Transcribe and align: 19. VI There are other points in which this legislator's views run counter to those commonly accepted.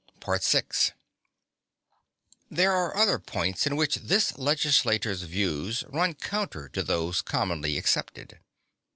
19. 0.25 0.41
VI 0.63 0.93
There 2.49 2.71
are 2.71 2.97
other 2.97 3.19
points 3.19 3.67
in 3.67 3.75
which 3.75 3.97
this 3.97 4.35
legislator's 4.35 5.21
views 5.21 5.83
run 5.89 6.15
counter 6.15 6.67
to 6.69 6.81
those 6.81 7.21
commonly 7.21 7.77
accepted. 7.77 8.39